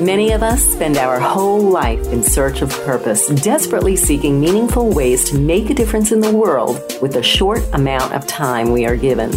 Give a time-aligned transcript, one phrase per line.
[0.00, 5.28] Many of us spend our whole life in search of purpose, desperately seeking meaningful ways
[5.28, 8.96] to make a difference in the world with the short amount of time we are
[8.96, 9.30] given.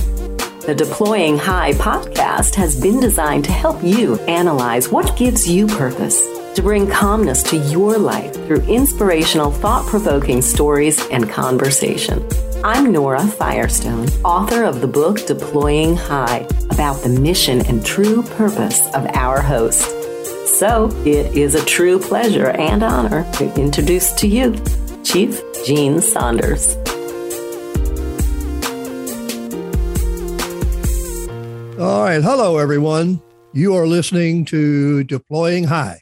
[0.61, 6.21] The Deploying High podcast has been designed to help you analyze what gives you purpose,
[6.53, 12.25] to bring calmness to your life through inspirational, thought provoking stories and conversation.
[12.63, 18.79] I'm Nora Firestone, author of the book Deploying High, about the mission and true purpose
[18.95, 20.02] of our host.
[20.53, 24.55] So it is a true pleasure and honor to introduce to you
[25.03, 26.75] Chief Gene Saunders.
[31.79, 32.21] All right.
[32.21, 33.19] Hello, everyone.
[33.53, 36.01] You are listening to Deploying High.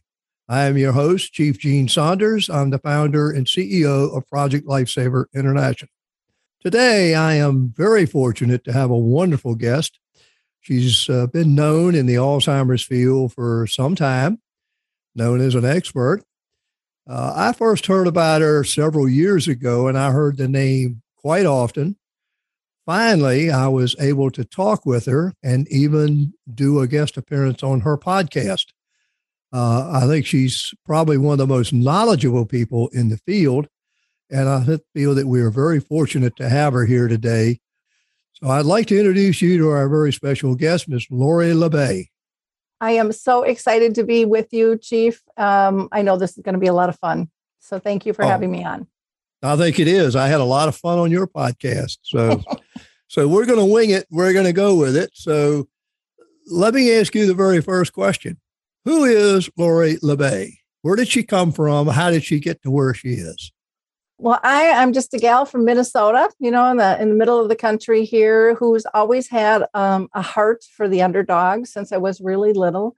[0.49, 2.49] I am your host, Chief Gene Saunders.
[2.49, 5.91] I'm the founder and CEO of Project Lifesaver International.
[6.61, 9.97] Today, I am very fortunate to have a wonderful guest.
[10.61, 14.39] She's uh, been known in the Alzheimer's field for some time,
[15.15, 16.23] known as an expert.
[17.09, 21.47] Uh, I first heard about her several years ago, and I heard the name quite
[21.47, 21.97] often.
[22.85, 27.81] Finally, I was able to talk with her and even do a guest appearance on
[27.81, 28.67] her podcast.
[29.51, 33.67] Uh, I think she's probably one of the most knowledgeable people in the field.
[34.29, 37.59] And I feel that we are very fortunate to have her here today
[38.41, 41.07] so I'd like to introduce you to our very special guest, Ms.
[41.11, 42.09] Lori La Bey.
[42.79, 45.21] I am so excited to be with you, Chief.
[45.37, 47.29] Um, I know this is going to be a lot of fun.
[47.59, 48.87] So thank you for oh, having me on.
[49.43, 50.15] I think it is.
[50.15, 51.99] I had a lot of fun on your podcast.
[52.01, 52.41] So
[53.07, 54.07] so we're going to wing it.
[54.09, 55.11] We're going to go with it.
[55.13, 55.67] So
[56.47, 58.39] let me ask you the very first question.
[58.85, 60.57] Who is Lori La Bey?
[60.81, 61.87] Where did she come from?
[61.87, 63.51] How did she get to where she is?
[64.21, 67.39] Well, I, I'm just a gal from Minnesota, you know, in the in the middle
[67.41, 71.97] of the country here, who's always had um, a heart for the underdog since I
[71.97, 72.95] was really little.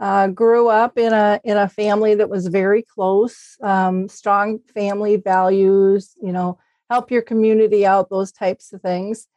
[0.00, 5.14] Uh, grew up in a in a family that was very close, um, strong family
[5.16, 6.58] values, you know,
[6.90, 9.28] help your community out, those types of things.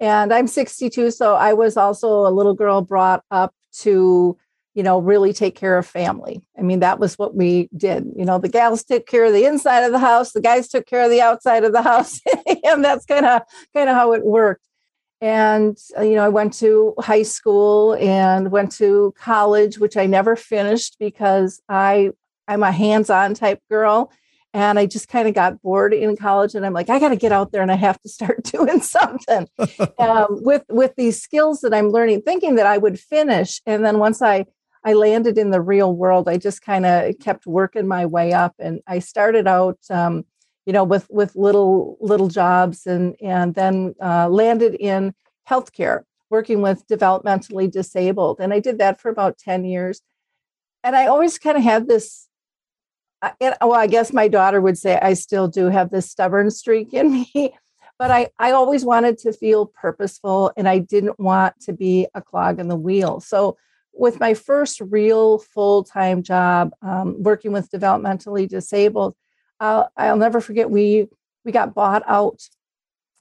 [0.00, 4.38] And I'm 62, so I was also a little girl brought up to
[4.76, 6.42] you know, really take care of family.
[6.56, 8.12] I mean, that was what we did.
[8.14, 10.86] You know, the gals took care of the inside of the house, the guys took
[10.86, 12.20] care of the outside of the house,
[12.64, 13.40] and that's kind of
[13.74, 14.68] kind of how it worked.
[15.22, 20.04] And uh, you know, I went to high school and went to college, which I
[20.04, 22.10] never finished because I
[22.46, 24.12] I'm a hands-on type girl.
[24.52, 27.16] And I just kind of got bored in college, and I'm like, I got to
[27.16, 29.48] get out there, and I have to start doing something
[29.98, 33.60] um, with with these skills that I'm learning, thinking that I would finish.
[33.66, 34.44] And then once I
[34.86, 38.54] I landed in the real world, I just kind of kept working my way up,
[38.60, 40.24] and I started out, um,
[40.64, 45.12] you know, with with little little jobs, and and then uh, landed in
[45.50, 50.02] healthcare, working with developmentally disabled, and I did that for about ten years,
[50.84, 52.28] and I always kind of had this.
[53.20, 56.94] Uh, well, I guess my daughter would say I still do have this stubborn streak
[56.94, 57.56] in me,
[57.98, 62.20] but I, I always wanted to feel purposeful and I didn't want to be a
[62.20, 63.20] clog in the wheel.
[63.20, 63.56] So
[63.98, 69.16] with my first real full time job um, working with developmentally disabled,
[69.60, 71.08] I'll, I'll never forget we
[71.44, 72.42] we got bought out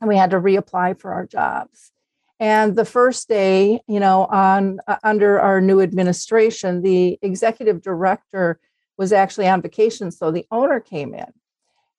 [0.02, 1.91] and we had to reapply for our jobs.
[2.40, 8.59] And the first day, you know, on uh, under our new administration, the executive director
[8.97, 11.31] was actually on vacation, so the owner came in,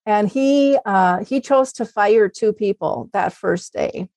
[0.05, 4.09] and he uh, he chose to fire two people that first day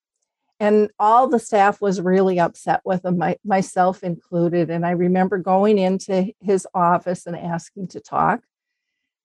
[0.59, 5.37] and all the staff was really upset with him my, myself included and i remember
[5.37, 8.41] going into his office and asking to talk.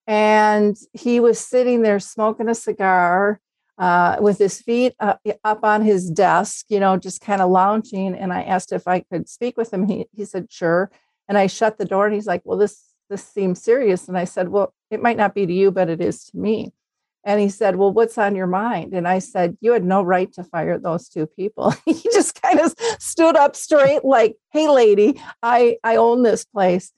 [0.07, 3.41] And he was sitting there smoking a cigar
[3.79, 8.15] uh, with his feet up, up, on his desk you know just kind of lounging
[8.15, 9.89] and i asked if i could speak with him.
[9.89, 10.91] He, he said sure.
[11.29, 14.09] And i shut the door and he's like well this this seems serious.
[14.09, 16.73] And i said well it might not be to you but it is to me
[17.25, 18.93] and he said, Well, what's on your mind?
[18.93, 21.71] And I said, You had no right to fire those two people.
[21.87, 26.93] he just kind of stood up straight, like, Hey, lady, I, I own this place.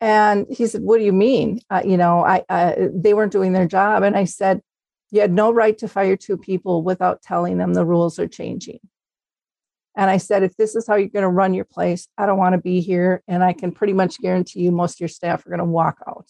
[0.00, 1.60] And he said, What do you mean?
[1.70, 4.02] Uh, you know, I, uh, they weren't doing their job.
[4.04, 4.60] And I said,
[5.10, 8.78] You had no right to fire two people without telling them the rules are changing.
[9.96, 12.38] And I said, If this is how you're going to run your place, I don't
[12.38, 13.22] want to be here.
[13.26, 15.98] And I can pretty much guarantee you most of your staff are going to walk
[16.06, 16.28] out.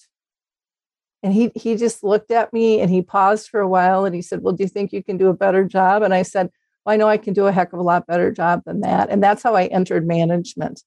[1.25, 4.23] And he he just looked at me and he paused for a while and he
[4.23, 6.03] said, Well, do you think you can do a better job?
[6.03, 6.51] And I said,
[6.85, 9.11] well, I know I can do a heck of a lot better job than that.
[9.11, 10.83] And that's how I entered management.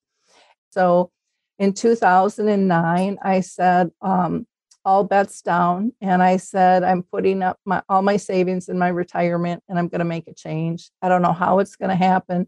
[0.70, 1.12] So
[1.58, 4.46] in 2009, I said, um,
[4.86, 5.92] all bets down.
[6.00, 9.90] And I said, I'm putting up my, all my savings in my retirement and I'm
[9.90, 10.92] going to make a change.
[11.02, 12.48] I don't know how it's going to happen,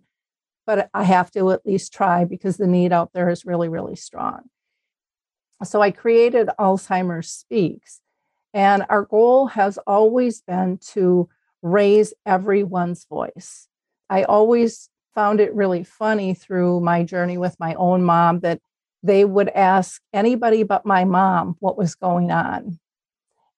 [0.65, 3.97] but I have to at least try because the need out there is really, really
[3.97, 4.43] strong.
[5.63, 8.01] So I created Alzheimer's Speaks.
[8.53, 11.29] And our goal has always been to
[11.61, 13.67] raise everyone's voice.
[14.09, 18.59] I always found it really funny through my journey with my own mom that
[19.03, 22.79] they would ask anybody but my mom what was going on.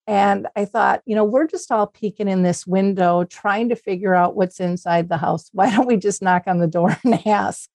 [0.08, 4.16] And I thought, you know, we're just all peeking in this window trying to figure
[4.16, 5.50] out what's inside the house.
[5.54, 7.70] Why don't we just knock on the door and ask?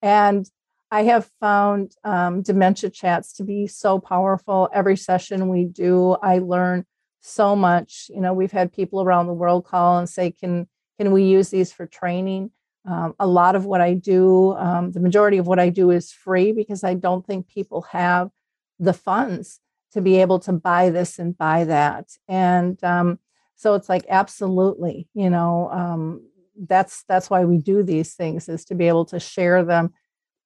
[0.00, 0.48] And
[0.94, 4.68] I have found um, dementia chats to be so powerful.
[4.72, 6.84] Every session we do, I learn
[7.20, 8.12] so much.
[8.14, 11.48] You know, we've had people around the world call and say, "Can can we use
[11.48, 12.52] these for training?"
[12.86, 16.12] Um, a lot of what I do, um, the majority of what I do is
[16.12, 18.30] free because I don't think people have
[18.78, 19.58] the funds
[19.94, 22.10] to be able to buy this and buy that.
[22.28, 23.18] And um,
[23.56, 26.20] so it's like absolutely, you know, um,
[26.56, 29.92] that's that's why we do these things is to be able to share them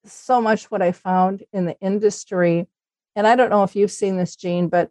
[0.05, 2.67] so much what I found in the industry.
[3.17, 4.91] And I don't know if you've seen this, Gene, but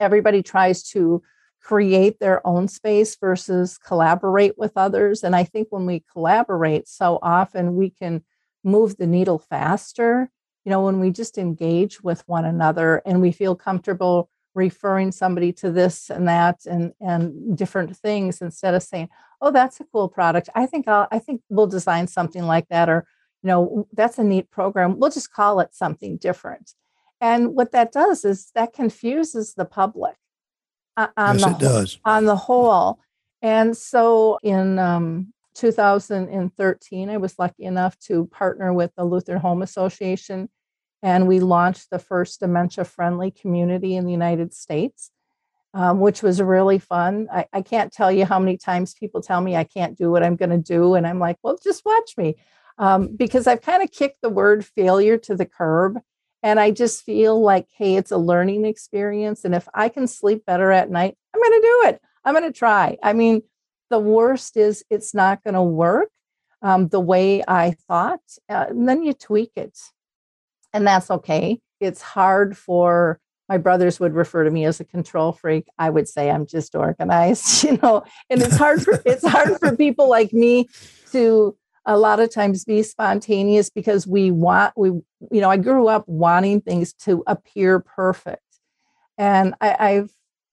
[0.00, 1.22] everybody tries to
[1.60, 5.24] create their own space versus collaborate with others.
[5.24, 8.22] And I think when we collaborate so often, we can
[8.62, 10.30] move the needle faster.
[10.64, 15.52] You know, when we just engage with one another and we feel comfortable referring somebody
[15.52, 19.08] to this and that and and different things instead of saying
[19.40, 22.88] oh that's a cool product i think I'll, i think we'll design something like that
[22.88, 23.04] or
[23.44, 24.98] you know, that's a neat program.
[24.98, 26.72] We'll just call it something different.
[27.20, 30.16] And what that does is that confuses the public
[30.96, 31.98] uh, on, yes, the, it does.
[32.06, 33.00] on the whole.
[33.42, 39.60] And so in um, 2013, I was lucky enough to partner with the Lutheran Home
[39.60, 40.48] Association,
[41.02, 45.10] and we launched the first dementia friendly community in the United States.
[45.76, 47.26] Um, which was really fun.
[47.32, 50.22] I, I, can't tell you how many times people tell me I can't do what
[50.22, 50.94] I'm going to do.
[50.94, 52.36] And I'm like, well, just watch me
[52.78, 55.98] um, because I've kind of kicked the word failure to the curb.
[56.42, 59.44] And I just feel like, hey, it's a learning experience.
[59.44, 62.02] And if I can sleep better at night, I'm going to do it.
[62.24, 62.98] I'm going to try.
[63.02, 63.42] I mean,
[63.90, 66.10] the worst is it's not going to work
[66.60, 68.20] um, the way I thought.
[68.48, 69.78] Uh, and then you tweak it.
[70.72, 71.60] And that's okay.
[71.80, 75.66] It's hard for my brothers would refer to me as a control freak.
[75.78, 79.76] I would say I'm just organized, you know, and it's hard for it's hard for
[79.76, 80.68] people like me
[81.12, 85.88] to a lot of times be spontaneous because we want we you know i grew
[85.88, 88.40] up wanting things to appear perfect.
[89.16, 90.10] And I, have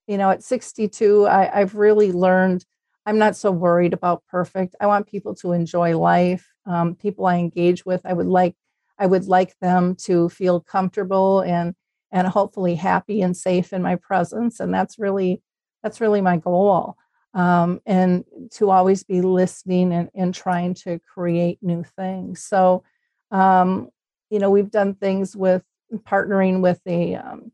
[0.07, 2.65] you know at 62 I, i've really learned
[3.05, 4.75] i'm not so worried about perfect.
[4.79, 8.01] I want people to enjoy life um, people i engage with.
[8.05, 8.55] I would like
[8.99, 11.75] i would like them to feel comfortable and
[12.11, 14.59] and hopefully happy and safe in my presence.
[14.59, 15.41] And that's really
[15.81, 16.97] that's really my goal
[17.33, 22.43] um, and to always be listening and, and trying to create new things.
[22.43, 22.83] So,
[23.31, 23.89] um,
[24.29, 25.63] you know, we've done things with
[25.93, 27.51] partnering with a, um,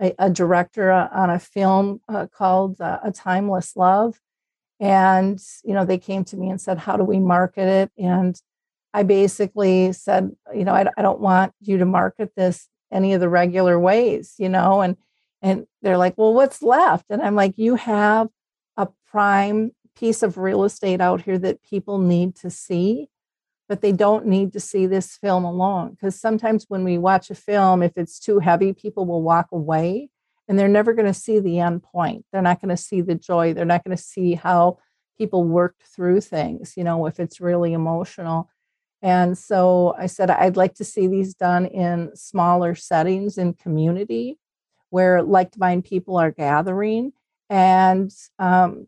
[0.00, 4.20] a, a, director on a film uh, called uh, A Timeless Love.
[4.80, 7.90] And, you know, they came to me and said, How do we market it?
[7.98, 8.40] And
[8.94, 13.20] I basically said, You know, I, I don't want you to market this any of
[13.20, 14.96] the regular ways, you know, and
[15.42, 17.06] and they're like, well, what's left?
[17.08, 18.28] And I'm like, you have
[18.76, 23.08] a prime piece of real estate out here that people need to see,
[23.68, 25.90] but they don't need to see this film alone.
[25.90, 30.08] Because sometimes when we watch a film, if it's too heavy, people will walk away
[30.48, 32.24] and they're never going to see the end point.
[32.32, 33.54] They're not going to see the joy.
[33.54, 34.78] They're not going to see how
[35.16, 38.50] people worked through things, you know, if it's really emotional.
[39.02, 44.38] And so I said, I'd like to see these done in smaller settings in community
[44.90, 47.12] where like minded people are gathering
[47.50, 48.86] and um,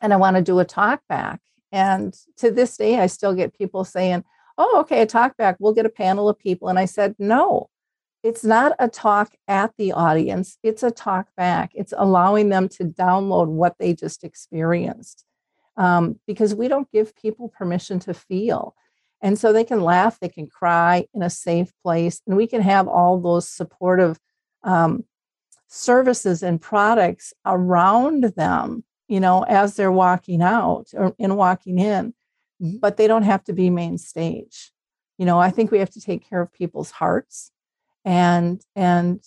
[0.00, 1.40] and I want to do a talk back.
[1.72, 4.22] And to this day, I still get people saying,
[4.58, 5.56] "Oh, okay, a talk back.
[5.58, 7.70] We'll get a panel of people." And I said, "No,
[8.22, 10.58] it's not a talk at the audience.
[10.62, 11.72] It's a talk back.
[11.74, 15.24] It's allowing them to download what they just experienced,
[15.76, 18.76] um, because we don't give people permission to feel."
[19.22, 22.60] And so they can laugh, they can cry in a safe place, and we can
[22.60, 24.18] have all those supportive
[24.62, 25.04] um,
[25.74, 32.14] services and products around them, you know, as they're walking out or in walking in,
[32.62, 32.76] mm-hmm.
[32.78, 34.70] but they don't have to be main stage.
[35.18, 37.50] You know, I think we have to take care of people's hearts
[38.04, 39.20] and and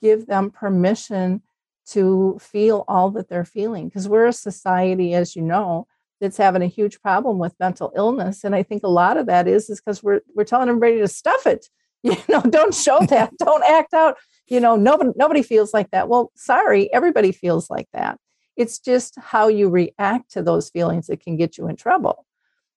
[0.00, 1.42] give them permission
[1.84, 5.86] to feel all that they're feeling because we're a society as you know
[6.20, 9.48] that's having a huge problem with mental illness and i think a lot of that
[9.48, 11.68] is is because we're we're telling everybody to stuff it
[12.04, 13.36] you know don't show that.
[13.38, 14.16] Don't act out.
[14.48, 16.08] You know nobody nobody feels like that.
[16.08, 18.18] Well sorry everybody feels like that.
[18.56, 22.26] It's just how you react to those feelings that can get you in trouble.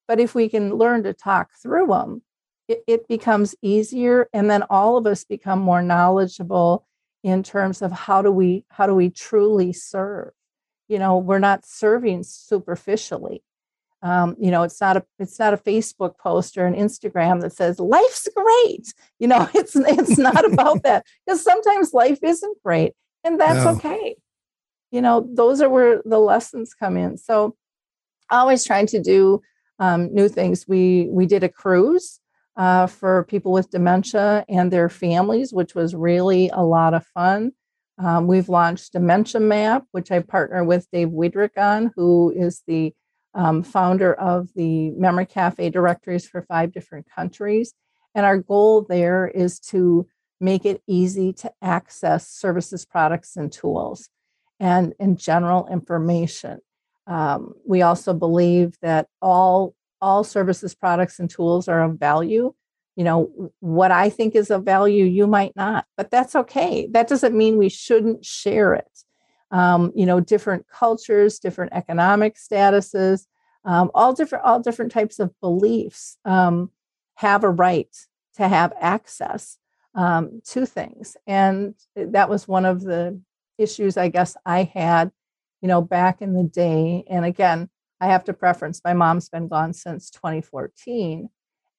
[0.08, 2.22] But if we can learn to talk through them
[2.68, 6.86] it, it becomes easier and then all of us become more knowledgeable
[7.24, 10.32] in terms of how do we how do we truly serve?
[10.88, 13.44] You know we're not serving superficially
[14.06, 17.52] um, you know it's not a it's not a facebook post or an instagram that
[17.52, 22.94] says life's great you know it's it's not about that because sometimes life isn't great
[23.24, 23.72] and that's no.
[23.72, 24.16] okay
[24.92, 27.56] you know those are where the lessons come in so
[28.30, 29.42] always trying to do
[29.80, 32.20] um, new things we we did a cruise
[32.58, 37.52] uh, for people with dementia and their families, which was really a lot of fun.
[37.98, 42.94] Um, we've launched Dementia Map, which I partner with Dave Wiederrich on, who is the
[43.36, 47.74] um, founder of the Memory Cafe directories for five different countries.
[48.16, 50.08] And our goal there is to
[50.40, 54.10] make it easy to access services, products, and tools
[54.60, 56.60] and, in general information.
[57.08, 62.54] Um, we also believe that all all services, products, and tools are of value.
[62.96, 66.88] You know, what I think is of value, you might not, but that's okay.
[66.92, 69.05] That doesn't mean we shouldn't share it.
[69.56, 73.26] Um, you know, different cultures, different economic statuses,
[73.64, 76.72] um, all different, all different types of beliefs um,
[77.16, 77.96] have a right
[78.36, 79.58] to have access
[79.96, 81.16] um, to things.
[81.26, 83.20] And that was one of the
[83.58, 85.12] issues I guess I had,
[85.62, 87.06] you know, back in the day.
[87.10, 87.70] And again,
[88.02, 91.30] I have to preference my mom's been gone since 2014.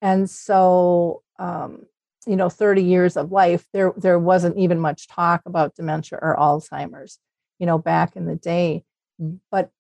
[0.02, 1.86] And so, um,
[2.26, 6.36] you know, 30 years of life, there, there wasn't even much talk about dementia or
[6.36, 7.18] Alzheimer's,
[7.58, 8.84] you know, back in the day.
[9.50, 9.70] But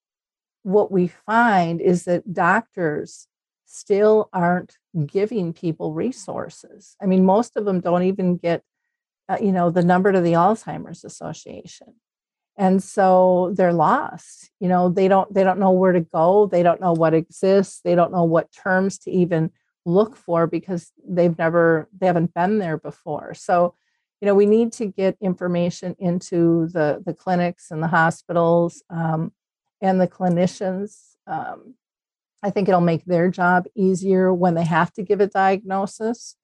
[0.62, 3.28] what we find is that doctors
[3.66, 6.96] still aren't giving people resources.
[7.00, 8.62] I mean, most of them don't even get,
[9.28, 11.94] uh, you know, the number to the Alzheimer's Association
[12.56, 16.62] and so they're lost you know they don't they don't know where to go they
[16.62, 19.50] don't know what exists they don't know what terms to even
[19.84, 23.74] look for because they've never they haven't been there before so
[24.20, 29.32] you know we need to get information into the the clinics and the hospitals um,
[29.80, 31.74] and the clinicians um,
[32.42, 36.36] i think it'll make their job easier when they have to give a diagnosis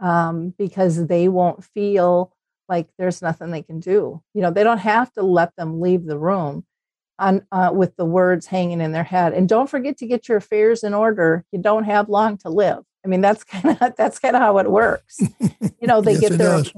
[0.00, 2.32] um, because they won't feel
[2.68, 4.22] like there's nothing they can do.
[4.34, 6.64] You know, they don't have to let them leave the room
[7.18, 9.32] on uh, with the words hanging in their head.
[9.32, 11.44] And don't forget to get your affairs in order.
[11.52, 12.82] You don't have long to live.
[13.04, 15.20] I mean, that's kind of that's kind of how it works.
[15.20, 16.72] You know, they yes, get their does.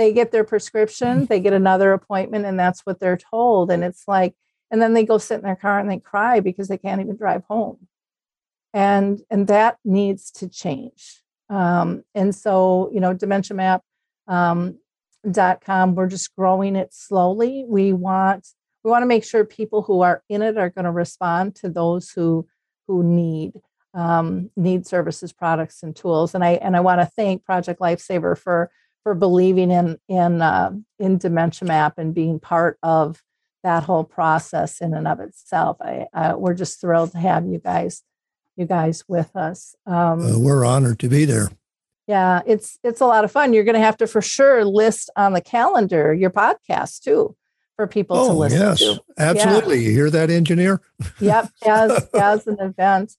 [0.00, 3.70] They get their prescription, they get another appointment, and that's what they're told.
[3.70, 4.34] And it's like,
[4.70, 7.16] and then they go sit in their car and they cry because they can't even
[7.16, 7.86] drive home.
[8.72, 11.22] And and that needs to change.
[11.48, 13.82] Um, and so, you know, Dementia Map
[14.28, 14.78] um,
[15.30, 18.48] dot com we're just growing it slowly we want
[18.82, 21.68] we want to make sure people who are in it are going to respond to
[21.68, 22.46] those who
[22.86, 23.52] who need
[23.92, 28.38] um, need services products and tools and i and i want to thank project lifesaver
[28.38, 28.70] for
[29.02, 33.22] for believing in in uh, in dementia map and being part of
[33.62, 35.78] that whole process in and of itself.
[35.80, 38.02] I uh, we're just thrilled to have you guys
[38.56, 39.74] you guys with us.
[39.86, 41.48] Um, uh, we're honored to be there.
[42.06, 43.52] Yeah it's it's a lot of fun.
[43.52, 47.36] You're going to have to for sure list on the calendar your podcast too
[47.76, 49.02] for people oh, to listen yes, to.
[49.18, 49.80] Absolutely.
[49.80, 49.88] Yeah.
[49.88, 50.80] you hear that engineer?
[51.20, 53.14] Yep as as an event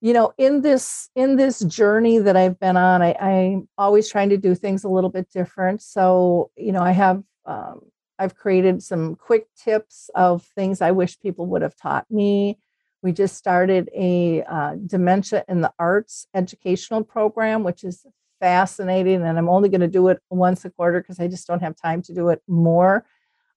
[0.00, 4.30] you know in this in this journey that i've been on I, i'm always trying
[4.30, 7.80] to do things a little bit different so you know i have um,
[8.18, 12.58] i've created some quick tips of things i wish people would have taught me
[13.02, 18.04] we just started a uh, dementia in the arts educational program, which is
[18.40, 19.22] fascinating.
[19.22, 21.76] And I'm only going to do it once a quarter because I just don't have
[21.76, 23.06] time to do it more.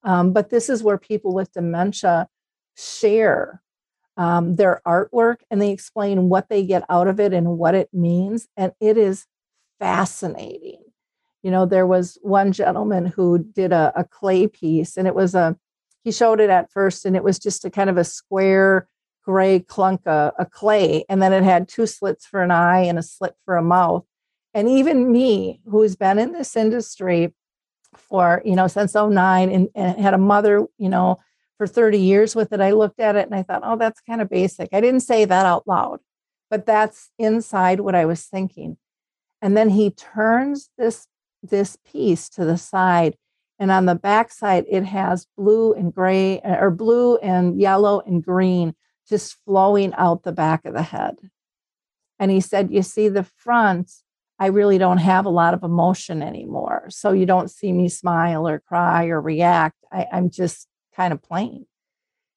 [0.04, 2.28] Um, but this is where people with dementia
[2.76, 3.62] share
[4.22, 7.90] um, their artwork and they explain what they get out of it and what it
[7.92, 8.48] means.
[8.56, 9.26] And it is
[9.80, 10.84] fascinating.
[11.42, 15.34] You know, there was one gentleman who did a, a clay piece and it was
[15.34, 15.58] a,
[16.04, 18.88] he showed it at first and it was just a kind of a square
[19.24, 23.00] gray clunk of, a clay, and then it had two slits for an eye and
[23.00, 24.06] a slit for a mouth.
[24.54, 27.34] And even me, who's been in this industry
[27.96, 31.18] for, you know, since 09 and, and had a mother, you know,
[31.62, 34.20] for 30 years with it, I looked at it and I thought, oh, that's kind
[34.20, 34.70] of basic.
[34.74, 36.00] I didn't say that out loud,
[36.50, 38.78] but that's inside what I was thinking.
[39.44, 41.06] And then he turns this
[41.44, 43.16] this piece to the side
[43.60, 48.24] and on the back side it has blue and gray or blue and yellow and
[48.24, 48.74] green
[49.08, 51.18] just flowing out the back of the head.
[52.18, 53.92] And he said, You see, the front,
[54.40, 56.88] I really don't have a lot of emotion anymore.
[56.90, 59.78] So you don't see me smile or cry or react.
[59.92, 61.66] I, am just kind of plain.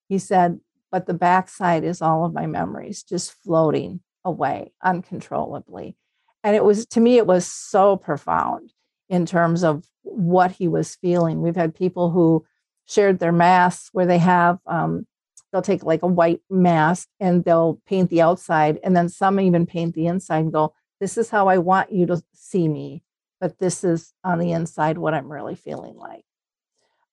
[0.09, 5.97] He said, But the backside is all of my memories just floating away uncontrollably.
[6.43, 8.73] and it was to me it was so profound
[9.09, 12.45] in terms of what he was feeling we've had people who
[12.87, 15.07] shared their masks where they have um,
[15.53, 19.67] they'll take like a white mask and they'll paint the outside and then some even
[19.67, 23.03] paint the inside and go this is how i want you to see me
[23.41, 26.25] but this is on the inside what i'm really feeling like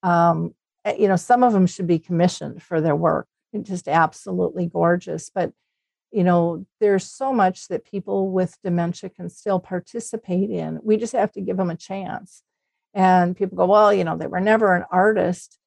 [0.04, 0.54] um,
[0.86, 3.28] Eh, you know some of them should be commissioned for their work
[3.64, 5.52] just absolutely gorgeous but
[6.12, 10.80] you know there's so much that people with dementia can still participate in.
[10.84, 12.44] We just have to give them a chance.
[12.94, 15.58] And people go well you know they were never an artist.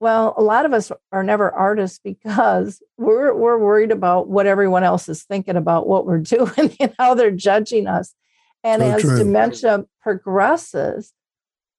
[0.00, 4.84] Well a lot of us are never artists because we're we're worried about what everyone
[4.84, 8.14] else is thinking about what we're doing and how they're judging us.
[8.62, 9.18] And so as true.
[9.18, 11.12] dementia progresses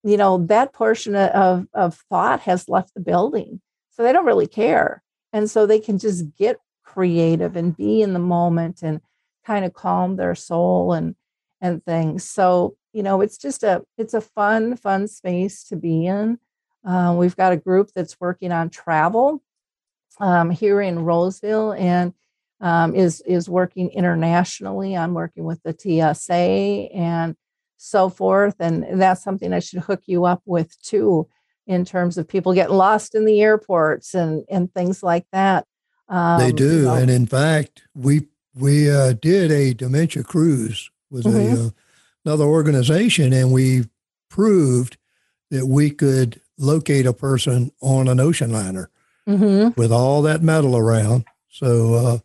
[0.03, 4.47] you know that portion of of thought has left the building so they don't really
[4.47, 5.03] care
[5.33, 9.01] and so they can just get creative and be in the moment and
[9.45, 11.15] kind of calm their soul and
[11.61, 16.05] and things so you know it's just a it's a fun fun space to be
[16.05, 16.39] in.
[16.85, 19.43] Uh, we've got a group that's working on travel
[20.19, 22.13] um, here in roseville and
[22.61, 24.95] um, is is working internationally.
[24.95, 27.35] On working with the tsa and
[27.81, 31.27] so forth and that's something i should hook you up with too
[31.65, 35.65] in terms of people getting lost in the airports and and things like that
[36.09, 36.95] um, they do, you know.
[36.95, 41.55] and in fact, we we uh, did a dementia cruise with mm-hmm.
[41.55, 41.69] a, uh,
[42.25, 43.85] another organization, and we
[44.29, 44.97] proved
[45.51, 48.89] that we could locate a person on an ocean liner
[49.27, 49.79] mm-hmm.
[49.79, 51.25] with all that metal around.
[51.49, 52.17] So, uh,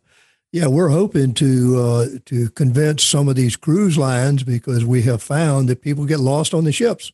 [0.55, 5.21] yeah, we're hoping to uh, to convince some of these cruise lines because we have
[5.21, 7.11] found that people get lost on the ships.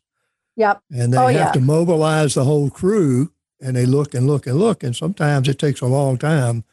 [0.57, 0.79] Yep.
[0.91, 1.51] And they oh, have yeah.
[1.53, 5.57] to mobilize the whole crew and they look and look and look, and sometimes it
[5.57, 6.65] takes a long time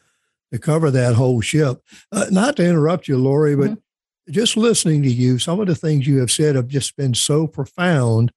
[0.53, 1.83] to cover that whole ship.
[2.13, 4.33] Uh, not to interrupt you, Lori, but mm-hmm.
[4.33, 7.47] just listening to you, some of the things you have said have just been so
[7.47, 8.31] profound.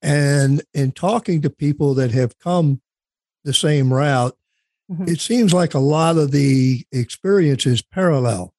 [0.00, 2.80] And in talking to people that have come
[3.44, 4.38] the same route,
[4.92, 5.08] mm-hmm.
[5.08, 8.54] it seems like a lot of the experiences parallel.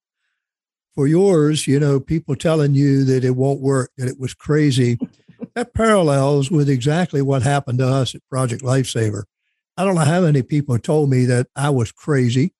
[0.95, 4.99] For yours, you know, people telling you that it won't work, that it was crazy.
[5.55, 9.23] that parallels with exactly what happened to us at Project Lifesaver.
[9.75, 12.53] I don't know how many people told me that I was crazy.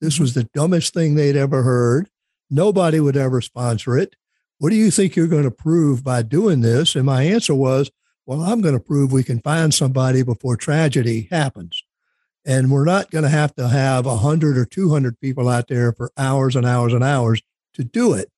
[0.00, 2.08] This was the dumbest thing they'd ever heard.
[2.48, 4.14] Nobody would ever sponsor it.
[4.58, 6.94] What do you think you're going to prove by doing this?
[6.94, 7.90] And my answer was,
[8.26, 11.82] well, I'm going to prove we can find somebody before tragedy happens.
[12.46, 16.10] And we're not going to have to have 100 or 200 people out there for
[16.16, 17.42] hours and hours and hours
[17.74, 18.30] to do it.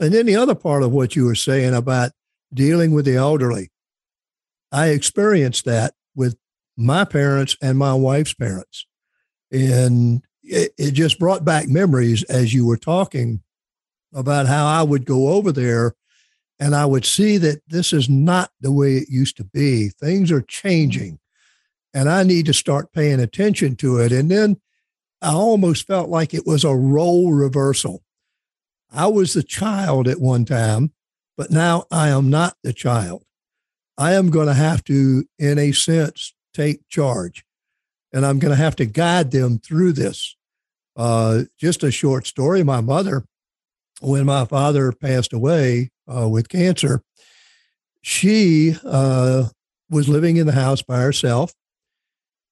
[0.00, 2.12] And then the other part of what you were saying about
[2.52, 3.70] dealing with the elderly.
[4.72, 6.36] I experienced that with
[6.76, 8.86] my parents and my wife's parents.
[9.50, 13.42] And it, it, just brought back memories as you were talking
[14.12, 15.94] about how I would go over there
[16.58, 19.88] and I would see that this is not the way it used to be.
[19.88, 21.18] Things are changing
[21.96, 24.12] and I need to start paying attention to it.
[24.12, 24.60] And then
[25.22, 28.02] I almost felt like it was a role reversal.
[28.92, 30.92] I was the child at one time
[31.36, 33.24] but now I am not the child.
[33.98, 37.44] I am going to have to, in a sense, take charge.
[38.12, 40.36] And I'm going to have to guide them through this.
[40.96, 42.62] Uh, just a short story.
[42.62, 43.26] My mother,
[44.00, 47.02] when my father passed away uh, with cancer,
[48.00, 49.48] she uh,
[49.90, 51.52] was living in the house by herself.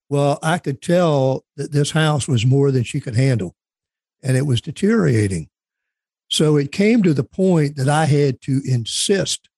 [0.09, 3.55] Well, I could tell that this house was more than she could handle
[4.25, 5.49] and it was deteriorating.
[6.31, 9.49] So it came to the point that I had to insist,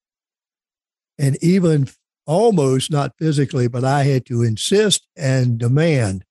[1.19, 1.89] and even
[2.27, 6.25] almost not physically, but I had to insist and demand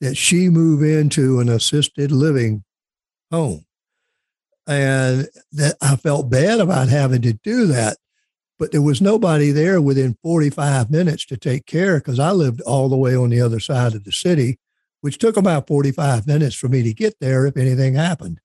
[0.00, 2.62] that she move into an assisted living
[3.30, 3.64] home.
[4.66, 7.96] And that I felt bad about having to do that.
[8.62, 12.88] But there was nobody there within 45 minutes to take care because I lived all
[12.88, 14.60] the way on the other side of the city,
[15.00, 18.38] which took about 45 minutes for me to get there if anything happened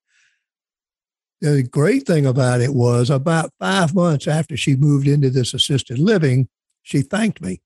[1.42, 6.00] the great thing about it was about five months after she moved into this assisted
[6.00, 6.48] living,
[6.82, 7.62] she thanked me.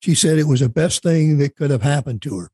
[0.00, 2.50] She said it was the best thing that could have happened to her.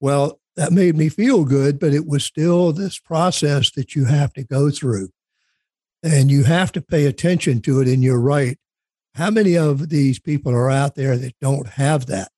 [0.00, 4.32] Well, that made me feel good, but it was still this process that you have
[4.34, 5.10] to go through.
[6.02, 7.88] And you have to pay attention to it.
[7.88, 8.58] And you're right.
[9.14, 12.30] How many of these people are out there that don't have that?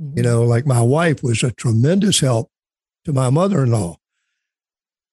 [0.00, 0.18] Mm-hmm.
[0.18, 2.50] You know, like my wife was a tremendous help
[3.04, 3.96] to my mother in law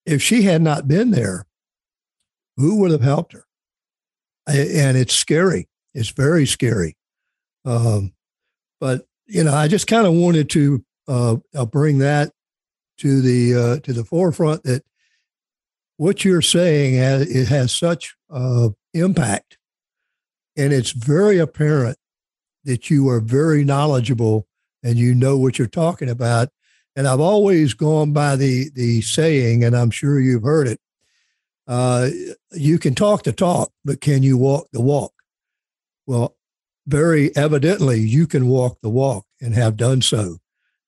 [0.05, 1.45] if she had not been there,
[2.57, 3.45] who would have helped her?
[4.47, 5.69] And it's scary.
[5.93, 6.97] It's very scary.
[7.65, 8.13] Um,
[8.79, 11.37] but you know, I just kind of wanted to uh,
[11.71, 12.31] bring that
[12.97, 14.83] to the uh, to the forefront that
[16.03, 19.57] what you're saying has, it has such uh, impact,
[20.57, 21.97] and it's very apparent
[22.65, 24.45] that you are very knowledgeable
[24.83, 26.49] and you know what you're talking about.
[26.97, 30.81] And I've always gone by the the saying, and I'm sure you've heard it.
[31.69, 32.09] Uh,
[32.51, 35.13] you can talk the talk, but can you walk the walk?
[36.05, 36.35] Well,
[36.85, 40.39] very evidently, you can walk the walk and have done so.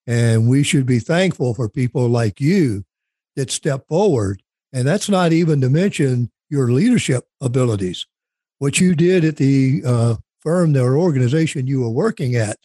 [0.06, 2.84] And we should be thankful for people like you
[3.38, 4.42] that step forward.
[4.76, 8.06] And that's not even to mention your leadership abilities.
[8.60, 12.58] What you did at the uh, firm or organization you were working at,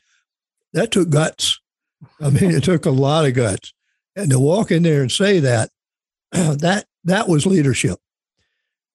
[0.73, 1.61] that took guts.
[2.20, 3.73] I mean, it took a lot of guts.
[4.16, 5.70] And to walk in there and say that,
[6.33, 8.01] that that was leadership.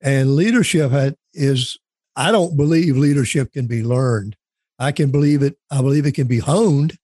[0.02, 0.92] And leadership
[1.34, 1.78] is,
[2.18, 4.36] I don't believe leadership can be learned.
[4.78, 5.58] I can believe it.
[5.72, 6.98] I believe it can be honed.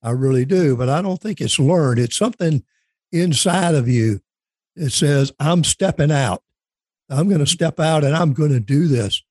[0.00, 1.98] I really do, but I don't think it's learned.
[1.98, 2.62] It's something
[3.10, 4.20] inside of you
[4.76, 6.42] that says, I'm stepping out.
[7.10, 7.52] I'm going to mm-hmm.
[7.52, 9.22] step out and I'm going to do this.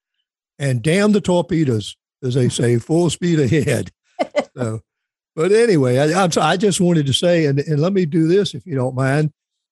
[0.59, 3.91] And damn the torpedoes, as they say, full speed ahead.
[4.55, 4.81] so,
[5.35, 8.65] but anyway, I, I just wanted to say, and, and let me do this if
[8.65, 9.31] you don't mind.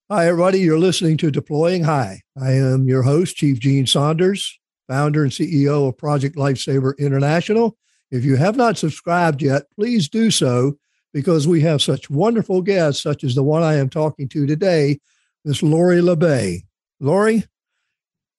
[0.09, 0.59] Hi, everybody.
[0.59, 2.21] You're listening to Deploying High.
[2.41, 7.77] I am your host, Chief Gene Saunders, founder and CEO of Project Lifesaver International.
[8.09, 10.77] If you have not subscribed yet, please do so
[11.13, 14.99] because we have such wonderful guests, such as the one I am talking to today,
[15.43, 16.63] Miss Lori La Bey.
[16.99, 17.43] Lori,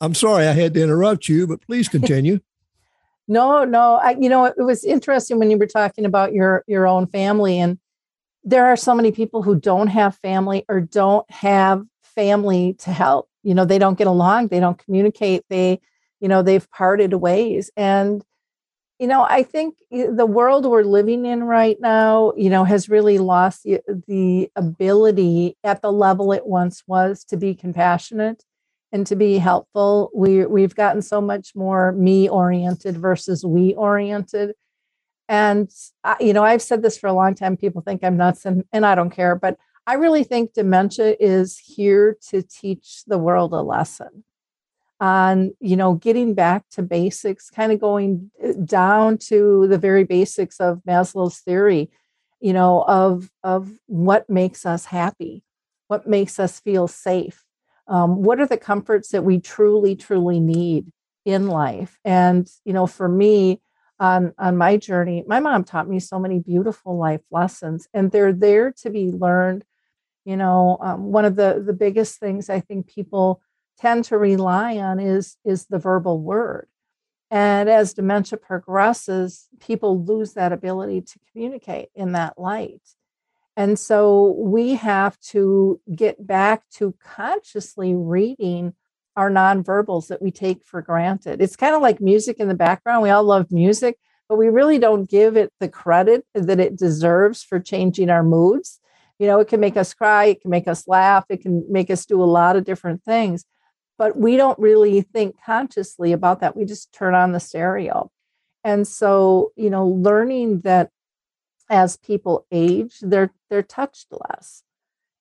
[0.00, 2.40] I'm sorry I had to interrupt you, but please continue.
[3.28, 3.96] no, no.
[4.02, 7.58] I, you know, it was interesting when you were talking about your your own family,
[7.58, 7.78] and
[8.44, 13.28] there are so many people who don't have family or don't have family to help.
[13.42, 15.80] You know, they don't get along, they don't communicate, they,
[16.20, 18.22] you know, they've parted ways, and
[19.02, 22.88] you know, I think eh, the world we're living in right now, you know, has
[22.88, 28.44] really lost the, ability at the level it once was to be compassionate
[28.92, 30.12] and to be helpful.
[30.14, 34.54] We we've gotten so much more me oriented versus we oriented.
[35.28, 35.68] And
[36.20, 37.56] you know, I've said this for a long time.
[37.56, 39.34] People think I'm nuts, and, and I don't care.
[39.34, 44.22] But I really think dementia is here to teach the world a lesson
[45.02, 50.04] on you know getting back to basics kind of going uh, down to the very
[50.04, 51.90] basics of maslow's theory
[52.40, 55.42] you know of of what makes us happy
[55.88, 57.44] what makes us feel safe
[57.88, 60.92] um, what are the comforts that we truly truly need
[61.24, 61.98] in life?
[62.04, 63.60] And you know for me
[63.98, 68.32] on on my journey my mom taught me so many beautiful life lessons and they're
[68.32, 69.64] there to be learned.
[70.24, 73.42] You know um, one of the the biggest things i think people
[73.78, 76.68] tend to rely on is is the verbal word.
[77.30, 82.82] And as dementia progresses people lose that ability to communicate in that light.
[83.56, 88.74] And so we have to get back to consciously reading
[89.14, 91.42] our nonverbals that we take for granted.
[91.42, 93.02] It's kind of like music in the background.
[93.02, 93.98] We all love music
[94.32, 98.80] but we really don't give it the credit that it deserves for changing our moods.
[99.18, 101.90] You know it can make us cry it can make us laugh it can make
[101.90, 103.44] us do a lot of different things
[103.98, 106.56] but we don't really think consciously about that.
[106.56, 108.10] We just turn on the stereo.
[108.64, 110.90] And so, you know, learning that
[111.68, 114.62] as people age, they're they're touched less.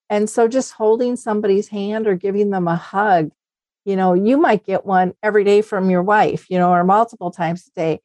[0.09, 3.31] And so just holding somebody's hand or giving them a hug,
[3.85, 7.31] you know, you might get one every day from your wife, you know, or multiple
[7.31, 8.01] times a day.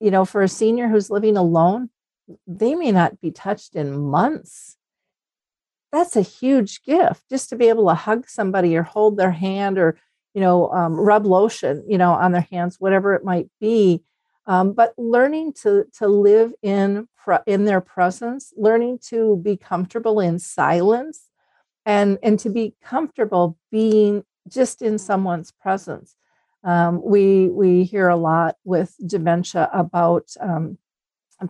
[0.00, 1.90] You know, for a senior who's living alone,
[2.46, 4.76] they may not be touched in months.
[5.92, 9.78] That's a huge gift just to be able to hug somebody or hold their hand
[9.78, 9.98] or
[10.34, 14.02] you know, um, rub lotion, you know, on their hands, whatever it might be.
[14.46, 17.06] Um, but learning to to live in
[17.46, 21.28] in their presence, learning to be comfortable in silence,
[21.86, 26.16] and and to be comfortable being just in someone's presence.
[26.64, 30.78] Um, we we hear a lot with dementia about um,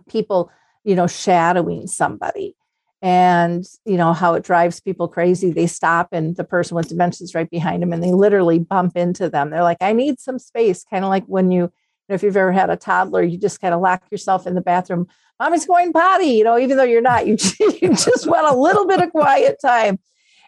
[0.07, 0.51] people,
[0.83, 2.55] you know, shadowing somebody
[3.03, 5.51] and you know how it drives people crazy.
[5.51, 8.95] They stop and the person with dementia is right behind them and they literally bump
[8.95, 9.49] into them.
[9.49, 11.71] They're like i need some space kind of like when you, you
[12.09, 14.61] know, if you've ever had a toddler you just kind of lock yourself in the
[14.61, 15.07] bathroom.
[15.37, 18.87] Mommy's going potty you know even though you're not you, you just want a little
[18.87, 19.99] bit of quiet time.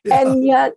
[0.06, 0.22] Yeah.
[0.22, 0.74] and yet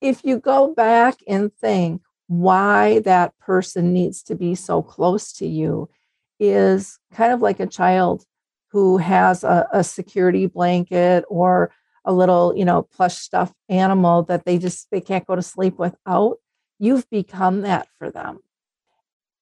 [0.00, 5.46] if you go back and think why that person needs to be so close to
[5.46, 5.90] you
[6.38, 8.24] is kind of like a child
[8.70, 11.70] who has a, a security blanket or
[12.04, 15.78] a little, you know, plush stuffed animal that they just they can't go to sleep
[15.78, 16.38] without.
[16.78, 18.40] You've become that for them.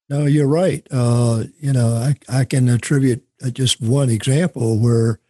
[0.08, 0.86] No, you're right.
[0.90, 5.20] Uh, you know, I, I can attribute uh, just one example where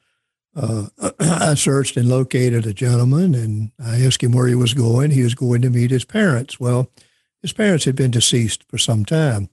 [0.55, 0.87] uh,
[1.21, 5.11] I searched and located a gentleman and I asked him where he was going.
[5.11, 6.61] He was going to meet his parents.
[6.61, 6.91] Well,
[7.43, 9.49] his parents had been deceased for some time.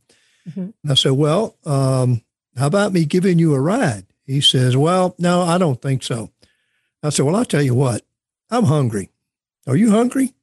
[0.49, 0.59] Mm-hmm.
[0.83, 2.21] And I said, Well, um,
[2.57, 4.05] how about me giving you a ride?
[4.25, 6.31] He says, Well, no, I don't think so.
[7.01, 8.03] I said, Well, I'll tell you what,
[8.49, 9.09] I'm hungry.
[9.67, 10.33] Are you hungry?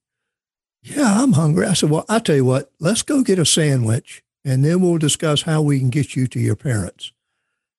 [0.83, 1.67] Yeah, I'm hungry.
[1.67, 4.99] I said, Well, I'll tell you what, let's go get a sandwich and then we'll
[4.99, 7.13] discuss how we can get you to your parents.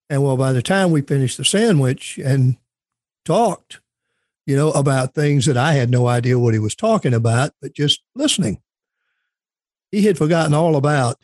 [0.10, 2.58] And well, by the time we finished the sandwich and
[3.26, 3.80] talked,
[4.46, 7.74] you know, about things that I had no idea what he was talking about, but
[7.74, 8.62] just listening,
[9.92, 11.18] he had forgotten all about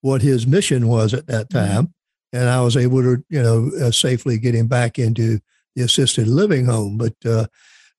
[0.00, 1.74] what his mission was at that mm-hmm.
[1.74, 1.94] time.
[2.32, 5.40] And I was able to, you know, uh, safely get him back into
[5.76, 6.96] the assisted living home.
[6.96, 7.46] But uh,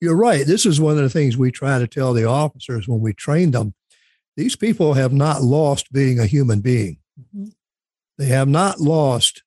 [0.01, 0.45] you're right.
[0.45, 3.51] This is one of the things we try to tell the officers when we train
[3.51, 3.73] them.
[4.35, 6.97] These people have not lost being a human being.
[7.19, 7.49] Mm-hmm.
[8.17, 9.43] They have not lost,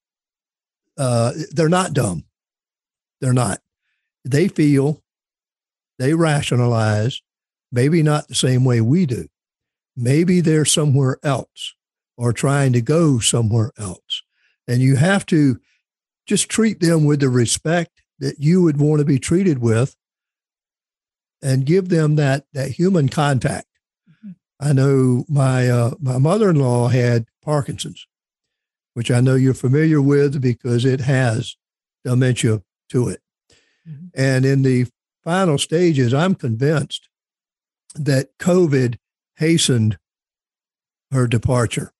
[0.97, 2.25] uh, they're not dumb.
[3.21, 3.61] They're not.
[4.25, 5.03] They feel,
[5.99, 7.23] they rationalize,
[7.73, 9.29] maybe not the same way we do.
[9.97, 11.75] Maybe they're somewhere else
[12.17, 14.23] or trying to go somewhere else.
[14.69, 15.61] And you have to
[16.27, 19.97] just treat them with the respect that you would want to be treated with
[21.43, 23.69] and give them that, that human contact.
[24.09, 24.31] Mm-hmm.
[24.59, 28.07] I know my, uh, my mother-in-law had Parkinson's,
[28.95, 31.57] which I know you're familiar with because it has
[32.05, 33.21] dementia to it.
[33.89, 34.07] Mm-hmm.
[34.15, 34.87] And in the
[35.23, 37.09] final stages, I'm convinced
[37.95, 38.97] that COVID
[39.37, 39.99] hastened
[41.13, 41.93] her departure.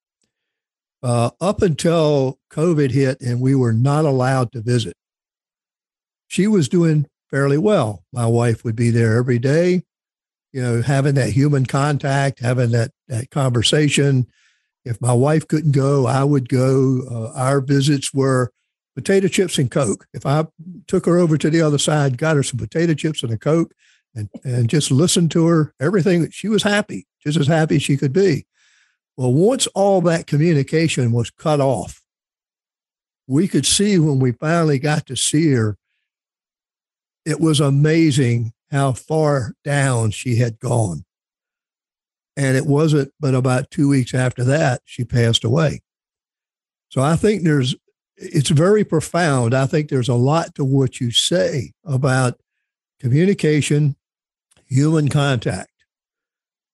[1.07, 4.97] Uh, up until COVID hit and we were not allowed to visit,
[6.27, 8.03] she was doing fairly well.
[8.13, 9.85] My wife would be there every day,
[10.53, 14.27] you know, having that human contact, having that, that conversation.
[14.85, 17.03] If my wife couldn't go, I would go.
[17.09, 18.51] Uh, our visits were
[18.97, 20.09] potato chips and Coke.
[20.13, 20.47] If I
[20.89, 23.73] took her over to the other side, got her some potato chips and a Coke,
[24.17, 27.97] and, and just listened to her, everything, she was happy, just as happy as she
[27.97, 28.45] could be.
[29.17, 32.03] Well, once all that communication was cut off,
[33.27, 35.77] we could see when we finally got to see her,
[37.25, 41.05] it was amazing how far down she had gone.
[42.37, 45.81] And it wasn't but about two weeks after that, she passed away.
[46.91, 47.75] So I think there's,
[48.17, 49.55] it's very profound.
[49.55, 52.39] I think there's a lot to what you say about
[53.01, 53.97] communication,
[54.67, 55.71] human contact.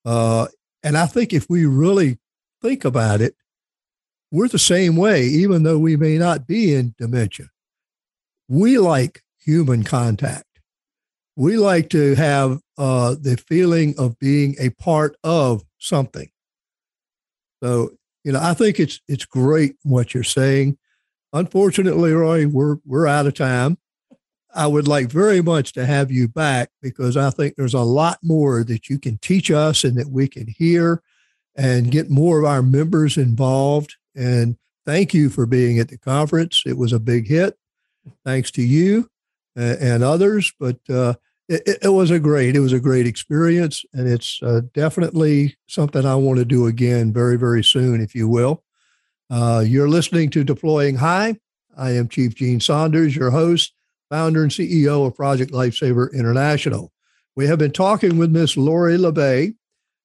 [0.05, 0.49] Uh,
[0.83, 2.19] and I think if we really
[2.63, 3.35] think about it,
[4.31, 7.47] we're the same way, even though we may not be in dementia.
[8.49, 10.47] We like human contact.
[11.37, 16.31] We like to have uh, the feeling of being a part of something.
[17.63, 17.91] So,
[18.25, 20.79] you know, I think it's it's great what you're saying.
[21.33, 23.79] Unfortunately, Roy, we're we're out of time.
[24.55, 28.19] I would like very much to have you back because I think there's a lot
[28.23, 31.03] more that you can teach us and that we can hear
[31.55, 33.97] and get more of our members involved.
[34.15, 36.63] And thank you for being at the conference.
[36.67, 37.57] It was a big hit.
[38.25, 39.09] Thanks to you
[39.55, 40.53] and others.
[40.59, 41.15] But uh,
[41.49, 46.05] it, it, was a great, it was a great experience, and it's uh, definitely something
[46.05, 48.63] I want to do again very, very soon, if you will.
[49.31, 51.37] Uh, you're listening to Deploying High.
[51.77, 53.75] I am Chief Gene Saunders, your host,
[54.11, 56.93] founder and CEO of Project Lifesaver International.
[57.35, 59.55] We have been talking with Miss Lori La Bey,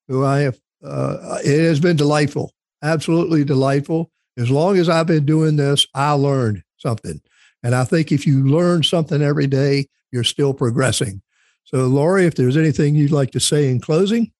[0.08, 4.12] who I have uh, it has been delightful, absolutely delightful.
[4.38, 7.22] As long as I've been doing this, I learned something.
[7.64, 11.22] And I think if you learn something every day, you're still progressing.
[11.64, 14.32] So, Lori, if there's anything you'd like to say in closing,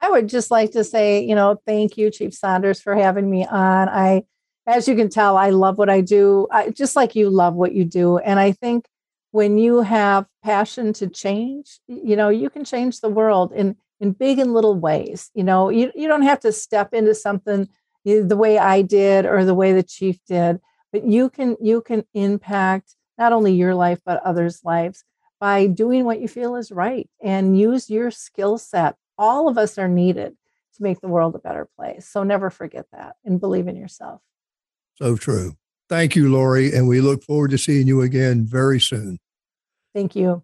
[0.00, 3.46] I would just like to say, you know, thank you, Chief Saunders, for having me
[3.46, 3.88] on.
[3.88, 4.24] I,
[4.66, 7.72] as you can tell, I love what I do, I, just like you love what
[7.72, 8.18] you do.
[8.18, 8.86] And I think
[9.30, 13.52] when you have passion to change, you know, you can change the world.
[13.52, 15.30] And in big and little ways.
[15.34, 17.68] You know, you, you don't have to step into something
[18.06, 20.60] eh, the way I did or the way the chief did,
[20.92, 25.04] but you can you can impact not only your life but others' lives
[25.40, 28.96] by doing what you feel is right and use your skill set.
[29.16, 30.36] All of us are needed
[30.76, 32.08] to make the world a better place.
[32.08, 34.20] So never forget that and believe in yourself.
[34.96, 35.56] So true.
[35.88, 39.18] Thank you, Lori, and we look forward to seeing you again very soon.
[39.94, 40.42] Thank you.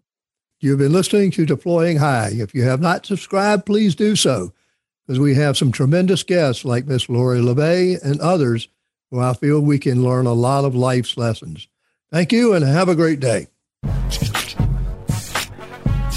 [0.65, 2.31] You've been listening to Deploying High.
[2.33, 4.51] If you have not subscribed, please do so
[5.05, 8.67] because we have some tremendous guests like Miss Lori La Bey and others
[9.11, 11.67] who I feel we can learn a lot of life's lessons.
[12.11, 13.45] Thank you and have a great day.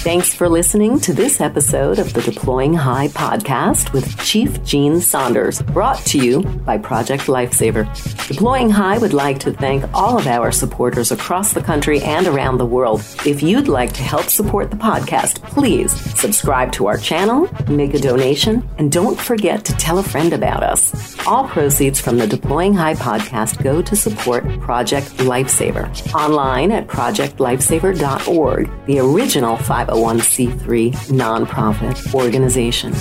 [0.01, 5.61] Thanks for listening to this episode of the Deploying High podcast with Chief Gene Saunders,
[5.61, 7.85] brought to you by Project Lifesaver.
[8.29, 12.59] Deploying High would like to thank all of our supporters across the country and around
[12.59, 13.03] the world.
[13.25, 17.99] If you'd like to help support the podcast, please subscribe to our channel, make a
[17.99, 21.17] donation, and don't forget to tell a friend about us.
[21.27, 25.89] All proceeds from the Deploying High podcast go to support Project Lifesaver.
[26.15, 32.93] Online at projectlifesaver.org, the original 5 501c3 nonprofit organization.